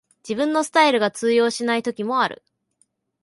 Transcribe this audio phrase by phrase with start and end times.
[0.27, 2.41] 自分のスタイルが通用しない時もある